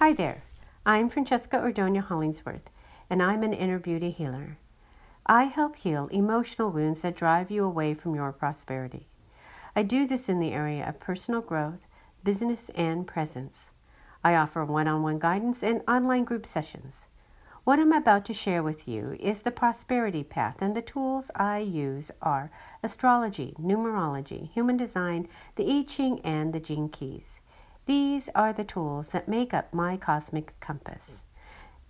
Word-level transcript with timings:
Hi 0.00 0.14
there. 0.14 0.44
I'm 0.86 1.10
Francesca 1.10 1.58
Ordonia 1.58 2.02
Hollingsworth, 2.02 2.70
and 3.10 3.22
I'm 3.22 3.42
an 3.42 3.52
inner 3.52 3.78
beauty 3.78 4.10
healer. 4.10 4.56
I 5.26 5.44
help 5.44 5.76
heal 5.76 6.08
emotional 6.10 6.70
wounds 6.70 7.02
that 7.02 7.14
drive 7.14 7.50
you 7.50 7.66
away 7.66 7.92
from 7.92 8.14
your 8.14 8.32
prosperity. 8.32 9.08
I 9.76 9.82
do 9.82 10.06
this 10.06 10.30
in 10.30 10.40
the 10.40 10.52
area 10.52 10.88
of 10.88 11.00
personal 11.00 11.42
growth, 11.42 11.80
business, 12.24 12.70
and 12.74 13.06
presence. 13.06 13.68
I 14.24 14.36
offer 14.36 14.64
one 14.64 14.88
on 14.88 15.02
one 15.02 15.18
guidance 15.18 15.62
and 15.62 15.82
online 15.86 16.24
group 16.24 16.46
sessions. 16.46 17.04
What 17.64 17.78
I'm 17.78 17.92
about 17.92 18.24
to 18.24 18.32
share 18.32 18.62
with 18.62 18.88
you 18.88 19.18
is 19.20 19.42
the 19.42 19.50
prosperity 19.50 20.24
path, 20.24 20.62
and 20.62 20.74
the 20.74 20.80
tools 20.80 21.30
I 21.36 21.58
use 21.58 22.10
are 22.22 22.50
astrology, 22.82 23.54
numerology, 23.60 24.50
human 24.50 24.78
design, 24.78 25.28
the 25.56 25.70
I 25.70 25.82
Ching, 25.86 26.20
and 26.20 26.54
the 26.54 26.60
Gene 26.60 26.88
Keys. 26.88 27.39
These 27.90 28.28
are 28.36 28.52
the 28.52 28.62
tools 28.62 29.08
that 29.08 29.26
make 29.26 29.52
up 29.52 29.74
my 29.74 29.96
cosmic 29.96 30.54
compass. 30.60 31.24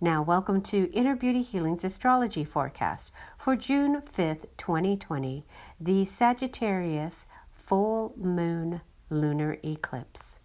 Now, 0.01 0.23
welcome 0.23 0.59
to 0.63 0.91
Inner 0.93 1.15
Beauty 1.15 1.43
Healing's 1.43 1.83
astrology 1.83 2.43
forecast 2.43 3.11
for 3.37 3.55
June 3.55 4.01
5th, 4.01 4.47
2020, 4.57 5.45
the 5.79 6.05
Sagittarius 6.05 7.27
full 7.53 8.15
moon 8.17 8.81
lunar 9.11 9.59
eclipse. 9.63 10.37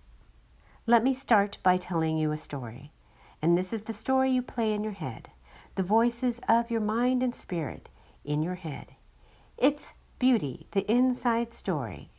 Let 0.84 1.02
me 1.02 1.14
start 1.14 1.56
by 1.62 1.78
telling 1.78 2.18
you 2.18 2.32
a 2.32 2.36
story. 2.36 2.92
And 3.40 3.56
this 3.56 3.72
is 3.72 3.84
the 3.84 3.94
story 3.94 4.32
you 4.32 4.42
play 4.42 4.74
in 4.74 4.84
your 4.84 4.92
head, 4.92 5.30
the 5.74 5.82
voices 5.82 6.38
of 6.50 6.70
your 6.70 6.82
mind 6.82 7.22
and 7.22 7.34
spirit 7.34 7.88
in 8.26 8.42
your 8.42 8.56
head. 8.56 8.88
It's 9.56 9.94
beauty, 10.18 10.66
the 10.72 10.84
inside 10.92 11.54
story, 11.54 12.10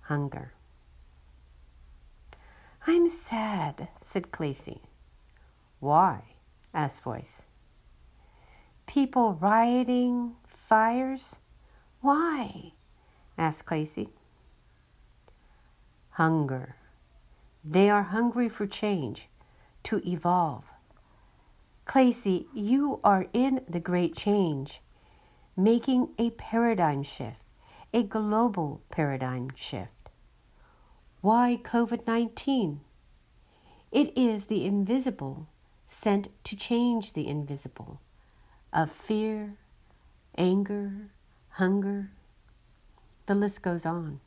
hunger. 0.00 0.54
I'm 2.86 3.08
sad, 3.08 3.88
said 4.02 4.30
Clacy. 4.30 4.80
Why? 5.80 6.34
asked 6.74 7.00
Voice. 7.00 7.42
People 8.86 9.38
rioting, 9.40 10.36
fires. 10.46 11.36
Why? 12.02 12.72
asked 13.38 13.64
Clacy. 13.64 14.10
Hunger. 16.10 16.76
They 17.64 17.88
are 17.88 18.02
hungry 18.02 18.50
for 18.50 18.66
change 18.66 19.28
to 19.84 20.06
evolve. 20.06 20.64
Clacy, 21.86 22.46
you 22.52 23.00
are 23.02 23.26
in 23.32 23.62
the 23.66 23.80
great 23.80 24.14
change, 24.14 24.82
making 25.56 26.10
a 26.18 26.30
paradigm 26.30 27.02
shift, 27.02 27.40
a 27.94 28.02
global 28.02 28.82
paradigm 28.90 29.48
shift. 29.54 29.93
Why 31.24 31.58
COVID 31.64 32.06
19? 32.06 32.82
It 33.90 34.12
is 34.14 34.44
the 34.44 34.66
invisible 34.66 35.46
sent 35.88 36.28
to 36.44 36.54
change 36.54 37.14
the 37.14 37.26
invisible 37.26 38.02
of 38.74 38.92
fear, 38.92 39.54
anger, 40.36 41.08
hunger. 41.52 42.10
The 43.24 43.34
list 43.34 43.62
goes 43.62 43.86
on. 43.86 44.20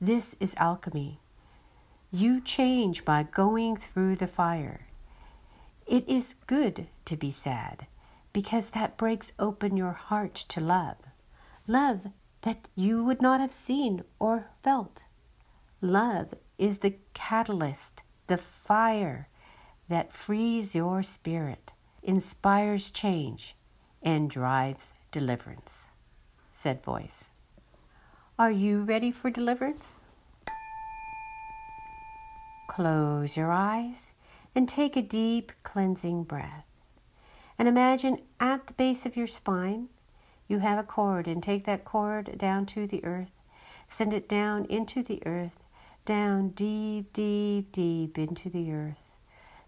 This 0.00 0.34
is 0.40 0.52
alchemy. 0.56 1.20
You 2.10 2.40
change 2.40 3.04
by 3.04 3.22
going 3.22 3.76
through 3.76 4.16
the 4.16 4.26
fire. 4.26 4.80
It 5.86 6.08
is 6.08 6.34
good 6.48 6.88
to 7.04 7.16
be 7.16 7.30
sad 7.30 7.86
because 8.32 8.70
that 8.70 8.96
breaks 8.96 9.30
open 9.38 9.76
your 9.76 9.92
heart 9.92 10.34
to 10.48 10.60
love. 10.60 10.96
Love 11.68 12.08
that 12.42 12.68
you 12.74 13.04
would 13.04 13.22
not 13.22 13.38
have 13.38 13.52
seen 13.52 14.02
or 14.18 14.46
felt. 14.64 15.04
Love 15.82 16.34
is 16.58 16.78
the 16.78 16.94
catalyst, 17.14 18.02
the 18.26 18.36
fire 18.36 19.28
that 19.88 20.12
frees 20.12 20.74
your 20.74 21.02
spirit, 21.02 21.72
inspires 22.02 22.90
change, 22.90 23.56
and 24.02 24.30
drives 24.30 24.92
deliverance, 25.10 25.86
said 26.52 26.82
Voice. 26.82 27.30
Are 28.38 28.50
you 28.50 28.82
ready 28.82 29.10
for 29.10 29.30
deliverance? 29.30 30.00
Close 32.68 33.36
your 33.36 33.50
eyes 33.50 34.12
and 34.54 34.68
take 34.68 34.96
a 34.96 35.02
deep 35.02 35.52
cleansing 35.62 36.24
breath. 36.24 36.66
And 37.58 37.68
imagine 37.68 38.18
at 38.38 38.66
the 38.66 38.72
base 38.74 39.06
of 39.06 39.16
your 39.16 39.26
spine 39.26 39.88
you 40.46 40.58
have 40.58 40.78
a 40.78 40.82
cord, 40.82 41.28
and 41.28 41.40
take 41.40 41.64
that 41.66 41.84
cord 41.84 42.36
down 42.36 42.66
to 42.66 42.86
the 42.86 43.04
earth. 43.04 43.30
Send 43.88 44.12
it 44.12 44.28
down 44.28 44.64
into 44.64 45.00
the 45.00 45.22
earth, 45.24 45.52
down 46.10 46.48
deep, 46.48 47.12
deep, 47.12 47.70
deep 47.70 48.18
into 48.18 48.50
the 48.50 48.72
earth, 48.72 48.98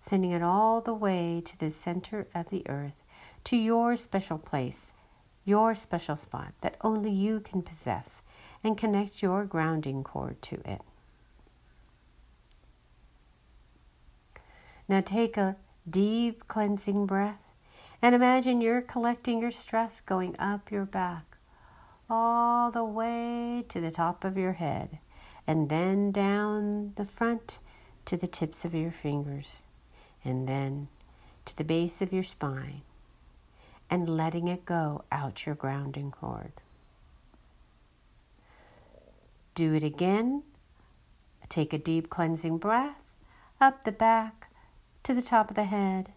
sending 0.04 0.32
it 0.32 0.42
all 0.42 0.80
the 0.80 0.92
way 0.92 1.40
to 1.44 1.56
the 1.60 1.70
center 1.70 2.26
of 2.34 2.50
the 2.50 2.68
earth, 2.68 3.04
to 3.44 3.56
your 3.56 3.96
special 3.96 4.38
place, 4.38 4.90
your 5.44 5.72
special 5.76 6.16
spot 6.16 6.52
that 6.60 6.74
only 6.80 7.12
you 7.12 7.38
can 7.38 7.62
possess, 7.62 8.22
and 8.64 8.76
connect 8.76 9.22
your 9.22 9.44
grounding 9.44 10.02
cord 10.02 10.42
to 10.42 10.56
it. 10.68 10.80
Now 14.88 15.00
take 15.00 15.36
a 15.36 15.54
deep 15.88 16.48
cleansing 16.48 17.06
breath 17.06 17.54
and 18.02 18.16
imagine 18.16 18.60
you're 18.60 18.82
collecting 18.82 19.40
your 19.40 19.52
stress 19.52 20.00
going 20.06 20.34
up 20.40 20.72
your 20.72 20.86
back 20.86 21.36
all 22.10 22.72
the 22.72 22.82
way 22.82 23.64
to 23.68 23.80
the 23.80 23.92
top 23.92 24.24
of 24.24 24.36
your 24.36 24.54
head 24.54 24.98
and 25.46 25.68
then 25.68 26.12
down 26.12 26.92
the 26.96 27.04
front 27.04 27.58
to 28.04 28.16
the 28.16 28.26
tips 28.26 28.64
of 28.64 28.74
your 28.74 28.92
fingers 28.92 29.46
and 30.24 30.48
then 30.48 30.88
to 31.44 31.56
the 31.56 31.64
base 31.64 32.00
of 32.00 32.12
your 32.12 32.22
spine 32.22 32.82
and 33.90 34.08
letting 34.08 34.48
it 34.48 34.64
go 34.64 35.04
out 35.12 35.44
your 35.44 35.54
grounding 35.54 36.10
cord. 36.10 36.52
Do 39.54 39.74
it 39.74 39.82
again. 39.82 40.42
Take 41.48 41.74
a 41.74 41.78
deep 41.78 42.08
cleansing 42.08 42.58
breath 42.58 42.96
up 43.60 43.84
the 43.84 43.92
back 43.92 44.50
to 45.02 45.12
the 45.12 45.22
top 45.22 45.50
of 45.50 45.56
the 45.56 45.64
head, 45.64 46.12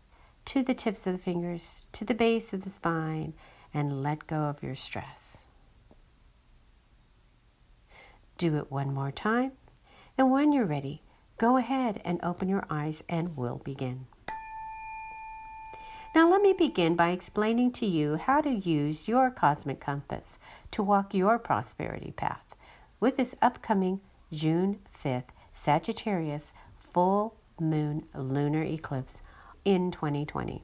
to 0.46 0.64
the 0.64 0.74
tips 0.74 1.06
of 1.06 1.14
the 1.14 1.20
fingers, 1.20 1.86
to 1.92 2.06
the 2.06 2.14
base 2.14 2.54
of 2.54 2.64
the 2.64 2.70
spine, 2.70 3.34
and 3.74 4.02
let 4.02 4.28
go 4.28 4.44
of 4.44 4.64
your 4.64 4.76
stress. 4.76 5.25
Do 8.38 8.58
it 8.58 8.72
one 8.72 8.94
more 8.94 9.12
time, 9.12 9.54
and 10.18 10.32
when 10.32 10.52
you're 10.52 10.66
ready, 10.66 11.02
go 11.38 11.58
ahead 11.58 12.02
and 12.04 12.20
open 12.22 12.50
your 12.50 12.66
eyes 12.70 13.02
and 13.08 13.38
we'll 13.38 13.60
begin. 13.60 14.08
Now, 16.14 16.30
let 16.30 16.42
me 16.42 16.54
begin 16.54 16.96
by 16.96 17.10
explaining 17.10 17.72
to 17.74 17.86
you 17.86 18.16
how 18.16 18.40
to 18.42 18.50
use 18.50 19.08
your 19.08 19.30
cosmic 19.30 19.82
compass 19.82 20.40
to 20.72 20.82
walk 20.82 21.14
your 21.14 21.38
prosperity 21.38 22.12
path 22.12 22.56
with 23.00 23.18
this 23.18 23.36
upcoming 23.42 24.00
June 24.32 24.80
5th 25.04 25.30
Sagittarius 25.54 26.54
full 26.78 27.36
moon 27.60 28.06
lunar 28.14 28.64
eclipse 28.64 29.22
in 29.64 29.92
2020. 29.92 30.64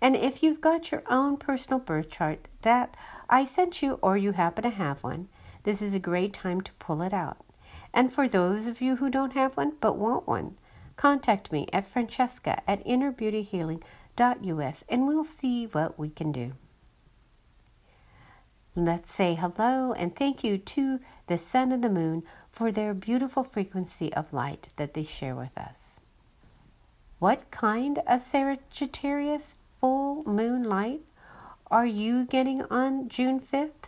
And 0.00 0.16
if 0.16 0.42
you've 0.42 0.60
got 0.60 0.90
your 0.90 1.02
own 1.08 1.36
personal 1.36 1.78
birth 1.78 2.10
chart 2.10 2.48
that 2.62 2.96
I 3.28 3.44
sent 3.44 3.82
you 3.82 3.98
or 4.02 4.16
you 4.16 4.32
happen 4.32 4.64
to 4.64 4.70
have 4.70 5.02
one, 5.04 5.28
this 5.64 5.82
is 5.82 5.94
a 5.94 5.98
great 5.98 6.32
time 6.32 6.60
to 6.62 6.72
pull 6.74 7.02
it 7.02 7.12
out. 7.12 7.38
And 7.92 8.12
for 8.12 8.28
those 8.28 8.66
of 8.66 8.80
you 8.80 8.96
who 8.96 9.10
don't 9.10 9.34
have 9.34 9.56
one 9.56 9.72
but 9.80 9.96
want 9.96 10.26
one, 10.26 10.56
contact 10.96 11.50
me 11.50 11.66
at 11.72 11.88
francesca 11.88 12.62
at 12.68 12.84
innerbeautyhealing.us 12.84 14.84
and 14.88 15.06
we'll 15.06 15.24
see 15.24 15.66
what 15.66 15.98
we 15.98 16.10
can 16.10 16.32
do. 16.32 16.52
Let's 18.76 19.12
say 19.12 19.34
hello 19.34 19.92
and 19.92 20.14
thank 20.14 20.44
you 20.44 20.56
to 20.56 21.00
the 21.26 21.36
sun 21.36 21.72
and 21.72 21.82
the 21.82 21.88
moon 21.88 22.22
for 22.48 22.70
their 22.70 22.94
beautiful 22.94 23.42
frequency 23.42 24.12
of 24.14 24.32
light 24.32 24.68
that 24.76 24.94
they 24.94 25.04
share 25.04 25.34
with 25.34 25.56
us. 25.58 25.98
What 27.18 27.50
kind 27.50 27.98
of 28.06 28.22
Sagittarius 28.22 29.54
full 29.80 30.22
moon 30.24 30.62
light 30.62 31.00
are 31.70 31.86
you 31.86 32.24
getting 32.24 32.62
on 32.62 33.08
June 33.08 33.40
5th? 33.40 33.79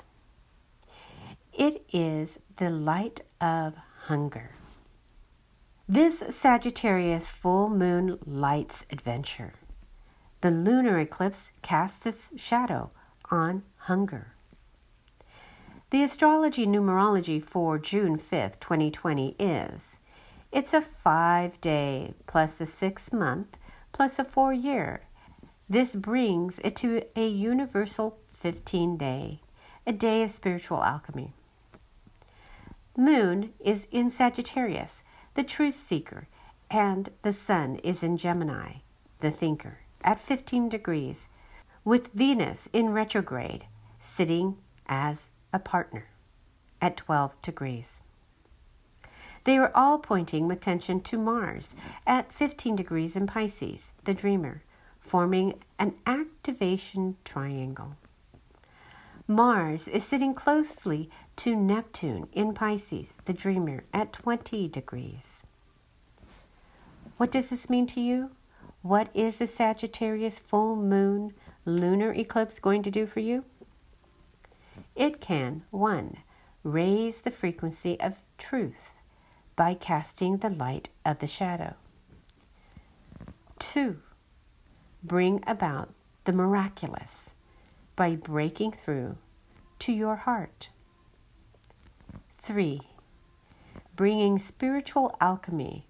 It 1.53 1.85
is 1.93 2.39
the 2.57 2.71
light 2.71 3.21
of 3.41 3.75
hunger. 4.07 4.53
This 5.87 6.23
Sagittarius 6.31 7.27
full 7.27 7.69
moon 7.69 8.19
light's 8.25 8.87
adventure. 8.91 9.53
The 10.41 10.51
lunar 10.51 10.99
eclipse 10.99 11.51
casts 11.61 12.07
its 12.07 12.33
shadow 12.37 12.91
on 13.31 13.65
hunger. 13.77 14.33
The 15.91 16.03
astrology 16.03 16.67
numerology 16.67 17.45
for 17.45 17.79
June 17.79 18.19
5th, 18.19 18.59
2020 18.59 19.37
is 19.39 19.99
it's 20.51 20.73
a 20.73 20.81
five 20.81 21.61
day 21.61 22.15
plus 22.27 22.63
a 22.63 22.67
six 22.67 23.13
month 23.13 23.59
plus 23.93 24.19
a 24.19 24.25
four 24.25 24.55
year. 24.55 25.03
This 25.69 25.95
brings 25.95 26.61
it 26.61 26.77
to 26.77 27.03
a 27.15 27.29
universal 27.29 28.17
15 28.33 28.97
day, 28.97 29.41
a 29.87 29.93
day 29.93 30.23
of 30.23 30.31
spiritual 30.31 30.83
alchemy. 30.83 31.35
Moon 32.97 33.55
is 33.59 33.87
in 33.91 34.11
Sagittarius, 34.11 35.03
the 35.33 35.43
truth 35.43 35.77
seeker, 35.77 36.29
and 36.71 37.09
the 37.23 37.33
Sun 37.33 37.77
is 37.77 38.03
in 38.03 38.19
Gemini, 38.19 38.81
the 39.21 39.31
thinker, 39.31 39.79
at 40.05 40.21
15 40.21 40.69
degrees, 40.69 41.29
with 41.85 42.13
Venus 42.13 42.69
in 42.71 42.91
retrograde, 42.91 43.65
sitting 44.05 44.59
as 44.87 45.31
a 45.55 45.59
partner 45.59 46.09
at 46.83 46.99
12 46.99 47.41
degrees. 47.41 48.01
They 49.45 49.57
are 49.57 49.73
all 49.75 49.99
pointing 49.99 50.47
with 50.47 50.61
tension 50.61 51.01
to 51.01 51.19
Mars 51.19 51.75
at 52.07 52.33
15 52.33 52.77
degrees 52.77 53.17
in 53.17 53.27
Pisces, 53.27 53.93
the 54.05 54.13
dreamer, 54.15 54.63
forming 55.01 55.55
an 55.79 55.95
activation 56.07 57.17
triangle. 57.25 57.97
Mars 59.27 59.89
is 59.89 60.05
sitting 60.05 60.35
closely 60.35 61.09
to 61.43 61.57
Neptune 61.57 62.29
in 62.33 62.55
Pisces, 62.55 63.15
the 63.25 63.33
dreamer, 63.33 63.83
at 63.93 64.13
20 64.13 64.69
degrees. 64.69 65.43
What 67.17 67.33
does 67.33 67.51
this 67.51 67.69
mean 67.69 67.89
to 67.89 68.01
you? 68.01 68.31
What 68.83 69.09
is 69.13 69.39
the 69.39 69.49
Sagittarius 69.49 70.39
full 70.39 70.77
moon 70.77 71.35
lunar 71.65 72.13
eclipse 72.13 72.61
going 72.61 72.85
to 72.85 72.93
do 72.93 73.09
for 73.09 73.19
you? 73.19 73.45
It 74.95 75.21
can, 75.21 75.65
one, 75.73 76.19
raise 76.63 77.23
the 77.23 77.33
frequency 77.33 77.99
of 77.99 78.23
truth 78.39 78.95
by 79.57 79.75
casting 79.75 80.37
the 80.37 80.51
light 80.51 80.91
of 81.05 81.19
the 81.19 81.27
shadow. 81.27 81.75
Two, 83.59 83.99
bring 85.03 85.43
about 85.45 85.93
the 86.23 86.33
miraculous 86.33 87.35
by 87.97 88.15
breaking 88.15 88.77
through 88.85 89.17
to 89.81 89.93
your 89.93 90.15
heart. 90.15 90.69
Three, 92.43 92.81
bringing 93.95 94.37
spiritual 94.37 95.17
alchemy 95.21 95.87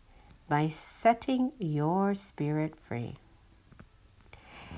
by 0.50 0.68
setting 0.68 1.52
your 1.58 2.14
spirit 2.14 2.74
free. 2.76 3.16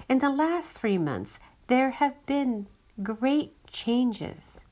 In 0.09 0.21
the 0.21 0.31
last 0.31 0.69
three 0.69 0.99
months, 0.99 1.41
there 1.67 1.91
have 1.91 2.25
been 2.27 2.69
great 3.03 3.55
changes, 3.67 4.65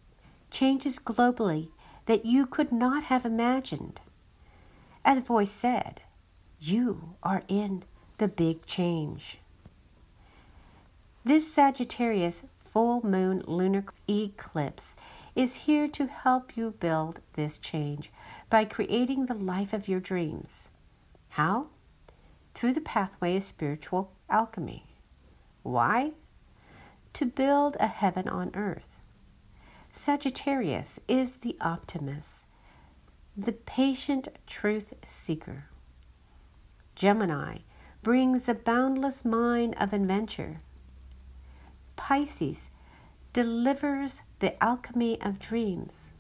changes 0.49 1.00
globally 1.00 1.70
that 2.06 2.25
you 2.25 2.46
could 2.46 2.70
not 2.70 3.02
have 3.05 3.26
imagined. 3.26 4.00
As 5.05 5.19
the 5.19 5.25
voice 5.25 5.50
said, 5.50 6.02
you 6.60 7.16
are 7.25 7.43
in 7.48 7.82
the 8.19 8.28
big 8.28 8.64
change. 8.64 9.38
This 11.25 11.52
Sagittarius 11.52 12.44
full 12.64 13.05
moon 13.05 13.43
lunar 13.48 13.84
eclipse 14.08 14.94
is 15.34 15.56
here 15.56 15.88
to 15.88 16.06
help 16.06 16.56
you 16.56 16.73
build 16.79 17.20
this 17.34 17.58
change 17.58 18.11
by 18.50 18.64
creating 18.64 19.26
the 19.26 19.34
life 19.34 19.73
of 19.73 19.88
your 19.88 20.00
dreams. 20.00 20.70
How? 21.31 21.69
Through 22.55 22.75
the 22.75 22.81
pathway 22.81 23.37
of 23.37 23.43
spiritual 23.43 24.12
alchemy. 24.29 24.87
Why? 25.62 26.12
To 27.14 27.25
build 27.25 27.76
a 27.81 27.87
heaven 27.87 28.29
on 28.29 28.50
earth. 28.55 28.96
Sagittarius 29.93 31.00
is 31.06 31.37
the 31.37 31.56
optimist, 31.61 32.46
the 33.37 33.52
patient 33.52 34.29
truth 34.46 34.94
seeker. 35.05 35.67
Gemini 36.94 37.58
brings 38.02 38.44
the 38.44 38.55
boundless 38.55 39.25
mind 39.25 39.75
of 39.79 39.93
adventure. 39.93 40.61
Pisces 41.96 42.70
delivers 43.32 44.23
the 44.43 44.62
alchemy 44.62 45.21
of 45.23 45.39
dreams. 45.39 46.12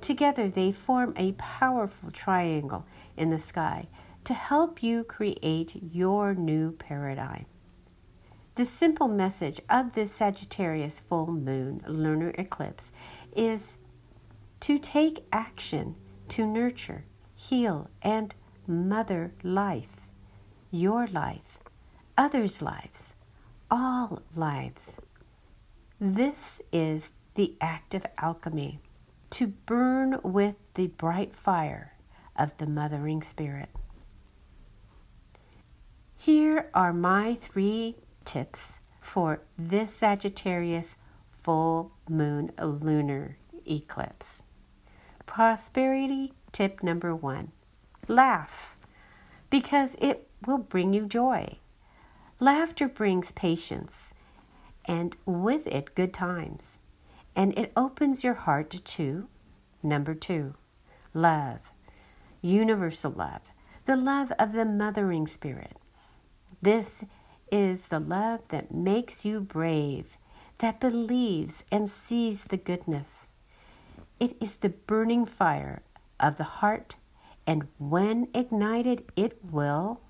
Together 0.00 0.48
they 0.48 0.70
form 0.70 1.12
a 1.16 1.32
powerful 1.32 2.12
triangle 2.12 2.86
in 3.16 3.30
the 3.30 3.40
sky 3.40 3.88
to 4.22 4.32
help 4.32 4.84
you 4.84 5.02
create 5.02 5.82
your 5.92 6.32
new 6.32 6.70
paradigm. 6.70 7.44
The 8.54 8.64
simple 8.64 9.08
message 9.08 9.60
of 9.68 9.94
this 9.94 10.12
Sagittarius 10.12 11.00
full 11.00 11.26
moon 11.26 11.82
lunar 11.88 12.30
eclipse 12.38 12.92
is 13.34 13.76
to 14.60 14.78
take 14.78 15.26
action 15.32 15.96
to 16.28 16.46
nurture, 16.46 17.04
heal, 17.34 17.90
and 18.00 18.32
mother 18.64 19.32
life, 19.42 20.06
your 20.70 21.08
life, 21.08 21.58
others' 22.16 22.62
lives, 22.62 23.16
all 23.72 24.22
lives. 24.36 24.98
This 26.00 26.60
is 26.70 27.10
the 27.34 27.56
act 27.60 27.92
of 27.92 28.06
alchemy 28.18 28.78
to 29.30 29.48
burn 29.48 30.20
with 30.22 30.54
the 30.74 30.86
bright 30.86 31.34
fire 31.34 31.94
of 32.36 32.56
the 32.58 32.68
mothering 32.68 33.20
spirit. 33.20 33.68
Here 36.16 36.70
are 36.72 36.92
my 36.92 37.34
three 37.34 37.96
tips 38.24 38.78
for 39.00 39.40
this 39.58 39.92
Sagittarius 39.92 40.94
full 41.32 41.90
moon 42.08 42.52
lunar 42.60 43.36
eclipse. 43.66 44.44
Prosperity 45.26 46.32
tip 46.52 46.80
number 46.80 47.12
one 47.12 47.50
laugh 48.06 48.76
because 49.50 49.96
it 49.98 50.28
will 50.46 50.58
bring 50.58 50.92
you 50.92 51.06
joy. 51.06 51.58
Laughter 52.38 52.86
brings 52.86 53.32
patience 53.32 54.14
and 54.88 55.16
with 55.26 55.66
it, 55.66 55.94
good 55.94 56.14
times. 56.14 56.78
And 57.36 57.56
it 57.56 57.70
opens 57.76 58.24
your 58.24 58.34
heart 58.34 58.70
to 58.70 59.28
number 59.82 60.14
two, 60.14 60.54
love, 61.14 61.60
universal 62.42 63.12
love, 63.12 63.42
the 63.86 63.96
love 63.96 64.32
of 64.38 64.52
the 64.52 64.64
mothering 64.64 65.26
spirit. 65.26 65.76
This 66.60 67.04
is 67.52 67.82
the 67.82 68.00
love 68.00 68.40
that 68.48 68.74
makes 68.74 69.24
you 69.24 69.40
brave, 69.40 70.16
that 70.58 70.80
believes 70.80 71.64
and 71.70 71.88
sees 71.88 72.44
the 72.44 72.56
goodness. 72.56 73.26
It 74.18 74.36
is 74.40 74.54
the 74.54 74.70
burning 74.70 75.26
fire 75.26 75.82
of 76.18 76.38
the 76.38 76.44
heart, 76.44 76.96
and 77.46 77.68
when 77.78 78.28
ignited, 78.34 79.04
it 79.14 79.38
will. 79.44 80.00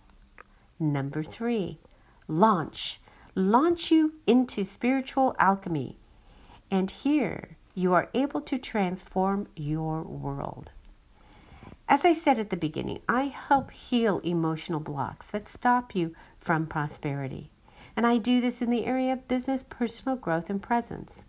Number 0.81 1.23
three, 1.23 1.79
launch. 2.27 3.01
Launch 3.39 3.93
you 3.93 4.15
into 4.27 4.65
spiritual 4.65 5.37
alchemy. 5.39 5.97
And 6.73 6.91
here 6.91 7.57
you 7.73 7.95
are 7.95 8.09
able 8.13 8.41
to 8.41 8.59
transform 8.59 9.47
your 9.55 10.03
world. 10.03 10.71
As 11.89 12.05
I 12.05 12.15
said 12.15 12.41
at 12.41 12.51
the 12.51 12.57
beginning, 12.57 12.99
I 13.09 13.27
help 13.27 13.71
heal 13.71 14.19
emotional 14.25 14.81
blocks 14.81 15.27
that 15.27 15.47
stop 15.47 15.95
you 15.95 16.17
from 16.41 16.67
prosperity. 16.67 17.53
And 17.95 18.09
I 18.09 18.19
do 18.19 18.41
this 18.41 18.61
in 18.61 18.71
the 18.71 18.85
area 18.85 19.13
of 19.13 19.29
business, 19.29 19.65
personal 19.71 20.17
growth, 20.17 20.51
and 20.51 20.61
presence. 20.61 21.25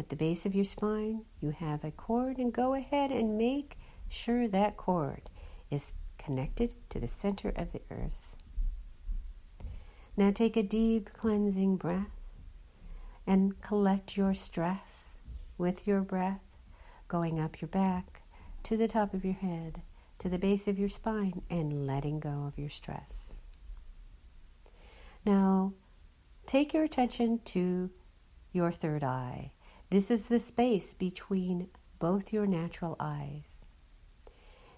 At 0.00 0.08
the 0.08 0.16
base 0.16 0.46
of 0.46 0.54
your 0.54 0.64
spine, 0.64 1.26
you 1.42 1.50
have 1.50 1.84
a 1.84 1.90
cord, 1.90 2.38
and 2.38 2.52
go 2.54 2.72
ahead 2.72 3.10
and 3.12 3.36
make 3.36 3.76
sure 4.08 4.48
that 4.48 4.78
cord 4.78 5.28
is 5.70 5.94
connected 6.16 6.74
to 6.88 6.98
the 6.98 7.06
center 7.06 7.50
of 7.50 7.72
the 7.72 7.82
earth. 7.90 8.34
Now 10.16 10.30
take 10.30 10.56
a 10.56 10.62
deep 10.62 11.12
cleansing 11.12 11.76
breath 11.76 12.19
and 13.30 13.62
collect 13.62 14.16
your 14.16 14.34
stress 14.34 15.20
with 15.56 15.86
your 15.86 16.00
breath, 16.00 16.42
going 17.06 17.38
up 17.38 17.60
your 17.60 17.68
back 17.68 18.22
to 18.64 18.76
the 18.76 18.88
top 18.88 19.14
of 19.14 19.24
your 19.24 19.34
head, 19.34 19.82
to 20.18 20.28
the 20.28 20.36
base 20.36 20.66
of 20.66 20.80
your 20.80 20.88
spine, 20.88 21.40
and 21.48 21.86
letting 21.86 22.18
go 22.18 22.44
of 22.48 22.58
your 22.58 22.68
stress. 22.68 23.44
Now, 25.24 25.74
take 26.44 26.74
your 26.74 26.82
attention 26.82 27.38
to 27.44 27.90
your 28.52 28.72
third 28.72 29.04
eye. 29.04 29.52
This 29.90 30.10
is 30.10 30.26
the 30.26 30.40
space 30.40 30.92
between 30.92 31.68
both 32.00 32.32
your 32.32 32.46
natural 32.46 32.96
eyes. 32.98 33.60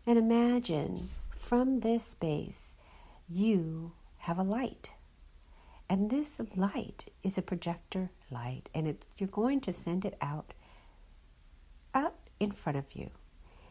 And 0.07 0.19
imagine 0.19 1.09
from 1.35 1.81
this 1.81 2.05
space 2.05 2.75
you 3.27 3.93
have 4.19 4.39
a 4.39 4.43
light. 4.43 4.91
And 5.89 6.11
this 6.11 6.39
light 6.55 7.07
is 7.23 7.39
a 7.39 7.43
projector 7.43 8.11
light, 8.33 8.69
and 8.75 8.97
you're 9.19 9.29
going 9.29 9.61
to 9.61 9.73
send 9.73 10.05
it 10.05 10.17
out, 10.21 10.55
out 11.95 12.17
in 12.41 12.53
front 12.53 12.79
of 12.79 12.85
you, 12.95 13.11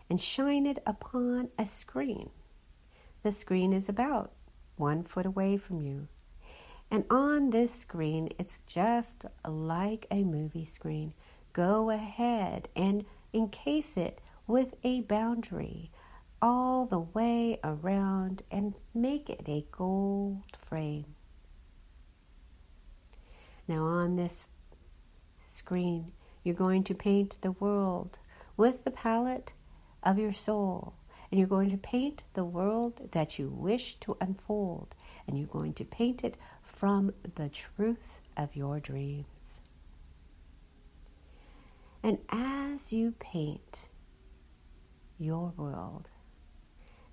and 0.09 0.21
shine 0.21 0.65
it 0.65 0.79
upon 0.85 1.49
a 1.57 1.65
screen. 1.65 2.29
The 3.23 3.31
screen 3.31 3.73
is 3.73 3.89
about 3.89 4.31
one 4.77 5.03
foot 5.03 5.25
away 5.25 5.57
from 5.57 5.81
you. 5.81 6.07
And 6.89 7.05
on 7.09 7.51
this 7.51 7.73
screen, 7.73 8.29
it's 8.37 8.61
just 8.67 9.25
like 9.47 10.07
a 10.11 10.23
movie 10.23 10.65
screen 10.65 11.13
go 11.53 11.89
ahead 11.89 12.69
and 12.75 13.05
encase 13.33 13.97
it 13.97 14.19
with 14.47 14.73
a 14.83 15.01
boundary 15.01 15.91
all 16.41 16.85
the 16.85 16.99
way 16.99 17.59
around 17.63 18.41
and 18.49 18.73
make 18.93 19.29
it 19.29 19.43
a 19.47 19.65
gold 19.71 20.57
frame. 20.57 21.15
Now, 23.67 23.83
on 23.83 24.15
this 24.15 24.45
screen, 25.51 26.11
you're 26.43 26.55
going 26.55 26.83
to 26.85 26.93
paint 26.93 27.37
the 27.41 27.51
world 27.51 28.17
with 28.57 28.83
the 28.83 28.91
palette 28.91 29.53
of 30.03 30.17
your 30.17 30.33
soul. 30.33 30.95
And 31.29 31.39
you're 31.39 31.47
going 31.47 31.71
to 31.71 31.77
paint 31.77 32.23
the 32.33 32.43
world 32.43 33.09
that 33.11 33.39
you 33.39 33.49
wish 33.49 33.95
to 34.01 34.17
unfold. 34.19 34.95
And 35.25 35.37
you're 35.37 35.47
going 35.47 35.73
to 35.75 35.85
paint 35.85 36.23
it 36.23 36.35
from 36.63 37.13
the 37.35 37.47
truth 37.47 38.21
of 38.35 38.55
your 38.55 38.79
dreams. 38.79 39.61
And 42.03 42.17
as 42.29 42.91
you 42.91 43.13
paint 43.19 43.87
your 45.19 45.53
world, 45.55 46.09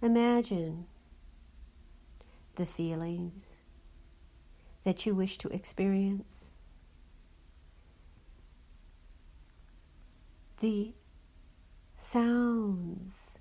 imagine 0.00 0.86
the 2.56 2.66
feelings 2.66 3.54
that 4.84 5.04
you 5.04 5.14
wish 5.14 5.38
to 5.38 5.48
experience, 5.48 6.56
the 10.60 10.92
sounds, 11.96 13.40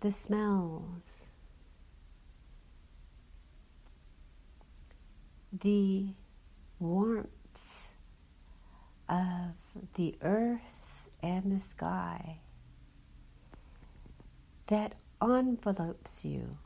the 0.00 0.10
smells, 0.10 1.30
the 5.52 6.14
warmth 6.78 7.92
of 9.08 9.54
the 9.94 10.16
earth 10.22 11.08
and 11.22 11.52
the 11.52 11.60
sky 11.60 12.38
that 14.66 14.94
envelopes 15.22 16.24
you 16.24 16.56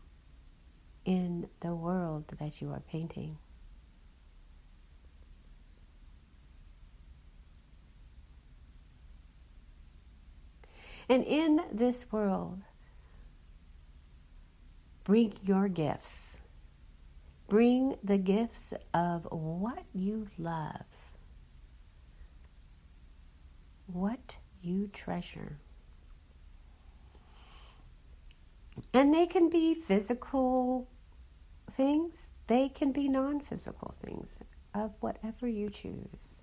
in 1.05 1.49
the 1.61 1.75
world 1.75 2.25
that 2.39 2.61
you 2.61 2.71
are 2.71 2.81
painting. 2.81 3.39
And 11.09 11.25
in 11.25 11.61
this 11.73 12.07
world, 12.11 12.61
bring 15.05 15.35
your 15.43 15.69
gifts. 15.69 16.39
Bring 17.49 17.97
the 18.03 18.19
gifts 18.19 18.73
of 18.95 19.27
what 19.31 19.85
you 19.93 20.29
love 20.39 20.85
what 23.87 24.37
you 24.63 24.89
treasure. 24.89 25.59
And 28.93 29.13
they 29.15 29.27
can 29.27 29.51
be 29.51 29.75
physical 29.75 30.89
things, 31.71 32.33
they 32.47 32.69
can 32.69 32.93
be 32.93 33.09
non 33.09 33.41
physical 33.41 33.95
things 34.05 34.41
of 34.75 34.93
whatever 35.01 35.47
you 35.47 35.71
choose. 35.71 36.34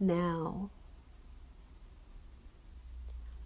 Now, 0.00 0.70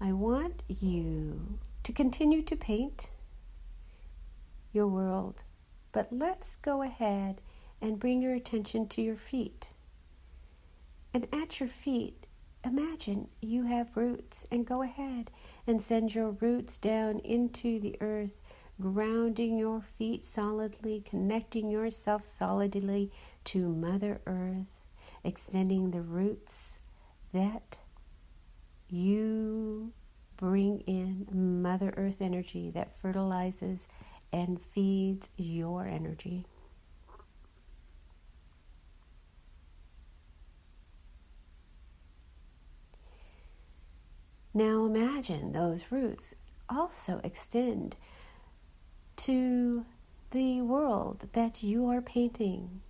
I 0.00 0.12
want 0.12 0.62
you 0.68 1.58
to 1.82 1.92
continue 1.92 2.42
to 2.42 2.54
paint 2.54 3.08
your 4.72 4.86
world. 4.86 5.42
But 5.92 6.08
let's 6.12 6.56
go 6.56 6.82
ahead 6.82 7.40
and 7.80 7.98
bring 7.98 8.20
your 8.20 8.34
attention 8.34 8.88
to 8.88 9.02
your 9.02 9.16
feet. 9.16 9.68
And 11.12 11.26
at 11.32 11.60
your 11.60 11.68
feet, 11.68 12.26
imagine 12.64 13.28
you 13.40 13.64
have 13.64 13.96
roots 13.96 14.46
and 14.50 14.66
go 14.66 14.82
ahead 14.82 15.30
and 15.66 15.80
send 15.80 16.14
your 16.14 16.30
roots 16.30 16.78
down 16.78 17.20
into 17.20 17.78
the 17.78 17.96
earth, 18.00 18.40
grounding 18.80 19.56
your 19.56 19.82
feet 19.96 20.24
solidly, 20.24 21.02
connecting 21.08 21.70
yourself 21.70 22.24
solidly 22.24 23.12
to 23.44 23.68
Mother 23.68 24.20
Earth, 24.26 24.73
extending 25.24 25.90
the 25.90 26.02
roots 26.02 26.78
that 27.32 27.78
you 28.88 29.92
bring 30.36 30.80
in 30.80 31.26
Mother 31.32 31.94
Earth 31.96 32.20
energy 32.20 32.70
that 32.70 32.98
fertilizes 33.00 33.88
and 34.32 34.60
feeds 34.60 35.30
your 35.36 35.86
energy. 35.86 36.44
Now 44.52 44.86
imagine 44.86 45.52
those 45.52 45.86
roots 45.90 46.34
also 46.68 47.20
extend 47.24 47.96
to 49.16 49.84
the 50.30 50.60
world 50.60 51.28
that 51.32 51.62
you 51.62 51.88
are 51.88 52.00
painting, 52.00 52.80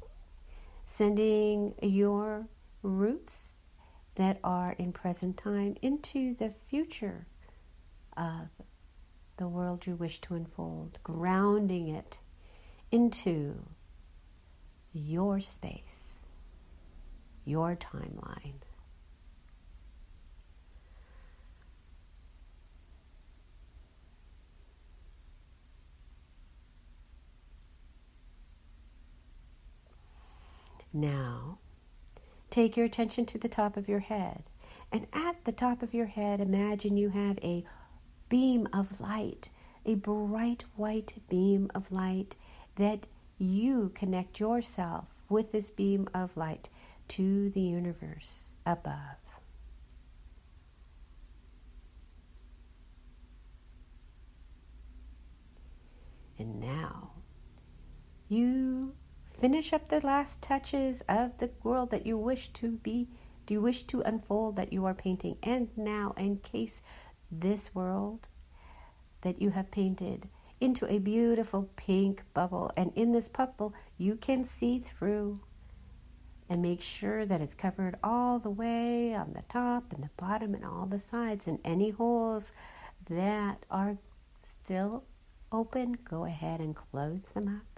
sending 0.95 1.75
your 1.83 2.47
roots 2.81 3.57
that 4.15 4.39
are 4.45 4.77
in 4.79 4.93
present 4.93 5.37
time 5.37 5.75
into 5.83 6.33
the 6.35 6.53
future 6.69 7.27
of 8.17 8.47
the 9.37 9.49
world 9.49 9.89
you 9.89 9.97
wish 9.97 10.21
to 10.21 10.35
unfold, 10.37 11.01
grounding 11.03 11.89
it 11.89 12.19
into 12.93 13.57
your 14.93 15.41
space, 15.41 16.19
your 17.45 17.75
timeline. 17.75 18.63
Now, 30.97 31.59
take 32.51 32.77
your 32.77 32.87
attention 32.87 33.27
to 33.27 33.37
the 33.37 33.49
top 33.49 33.77
of 33.77 33.89
your 33.89 33.99
head. 33.99 34.45
And 34.93 35.09
at 35.13 35.45
the 35.45 35.51
top 35.51 35.83
of 35.83 35.93
your 35.93 36.07
head, 36.07 36.41
imagine 36.41 36.97
you 36.97 37.09
have 37.09 37.37
a 37.43 37.65
beam 38.29 38.69
of 38.73 39.01
light, 39.01 39.49
a 39.85 39.97
bright 39.97 40.65
white 40.77 41.15
beam 41.29 41.69
of 41.75 41.91
light 41.91 42.37
that 42.77 43.09
you 43.39 43.91
connect 43.97 44.39
yourself 44.39 45.07
with 45.29 45.51
this 45.51 45.69
beam 45.69 46.09
of 46.15 46.37
light 46.37 46.69
to 47.09 47.51
the 47.51 47.61
universe 47.61 48.53
above. 48.65 49.17
And 56.39 56.61
now 56.61 57.11
you 58.29 58.95
finish 59.45 59.75
up 59.75 59.89
the 59.89 60.07
last 60.07 60.41
touches 60.41 61.03
of 61.07 61.37
the 61.37 61.51
world 61.63 61.91
that 61.91 62.07
you 62.07 62.17
wish 62.17 62.49
to 62.49 62.71
be, 62.71 63.07
do 63.45 63.53
you 63.53 63.61
wish 63.61 63.83
to 63.83 64.01
unfold 64.01 64.57
that 64.57 64.73
you 64.73 64.87
are 64.87 64.95
painting. 64.95 65.37
And 65.43 65.69
now 65.77 66.15
encase 66.17 66.81
this 67.31 67.75
world 67.75 68.27
that 69.21 69.43
you 69.43 69.51
have 69.51 69.71
painted 69.71 70.31
into 70.63 70.91
a 70.91 70.99
beautiful 70.99 71.69
pink 71.77 72.23
bubble. 72.33 72.71
And 72.75 72.91
in 72.97 73.13
this 73.13 73.29
bubble, 73.29 73.75
you 73.99 74.17
can 74.17 74.47
see 74.47 74.79
through 74.79 75.43
and 76.49 76.63
make 76.63 76.81
sure 76.81 77.27
that 77.27 77.43
it's 77.43 77.55
covered 77.55 77.99
all 78.03 78.39
the 78.39 78.49
way 78.49 79.13
on 79.15 79.35
the 79.35 79.43
top 79.43 79.93
and 79.93 80.03
the 80.05 80.11
bottom 80.17 80.55
and 80.55 80.65
all 80.65 80.87
the 80.87 80.99
sides. 80.99 81.47
And 81.47 81.59
any 81.67 81.91
holes 81.91 82.55
that 83.11 83.67
are 83.71 83.99
still 84.41 85.05
open, 85.53 85.99
go 86.03 86.25
ahead 86.25 86.61
and 86.61 86.75
close 86.75 87.25
them 87.35 87.61
up. 87.61 87.74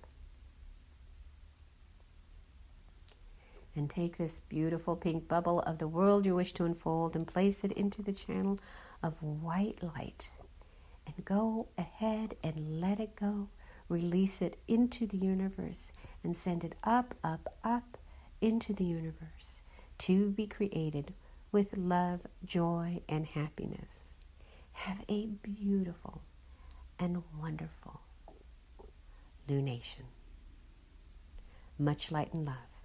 And 3.76 3.90
take 3.90 4.16
this 4.16 4.40
beautiful 4.40 4.96
pink 4.96 5.28
bubble 5.28 5.60
of 5.60 5.76
the 5.78 5.86
world 5.86 6.24
you 6.24 6.34
wish 6.34 6.54
to 6.54 6.64
unfold 6.64 7.14
and 7.14 7.26
place 7.26 7.62
it 7.62 7.72
into 7.72 8.02
the 8.02 8.12
channel 8.12 8.58
of 9.02 9.22
white 9.22 9.82
light. 9.82 10.30
And 11.06 11.24
go 11.24 11.68
ahead 11.76 12.36
and 12.42 12.80
let 12.80 13.00
it 13.00 13.16
go. 13.16 13.48
Release 13.88 14.40
it 14.40 14.56
into 14.66 15.06
the 15.06 15.18
universe 15.18 15.92
and 16.24 16.34
send 16.34 16.64
it 16.64 16.74
up, 16.82 17.14
up, 17.22 17.54
up 17.62 17.98
into 18.40 18.72
the 18.72 18.84
universe 18.84 19.62
to 19.98 20.30
be 20.30 20.46
created 20.46 21.12
with 21.52 21.76
love, 21.76 22.22
joy, 22.44 23.02
and 23.08 23.26
happiness. 23.26 24.16
Have 24.72 25.04
a 25.08 25.26
beautiful 25.26 26.22
and 26.98 27.22
wonderful 27.38 28.00
lunation. 29.48 30.06
Much 31.78 32.10
light 32.10 32.32
and 32.32 32.46
love. 32.46 32.75